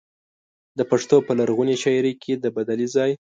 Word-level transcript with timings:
د 0.77 0.79
پښتو 0.91 1.17
په 1.27 1.31
لرغونې 1.39 1.75
شاعرۍ 1.83 2.13
کې 2.23 2.33
د 2.43 2.45
بدلې 2.55 2.87
ځای. 2.95 3.11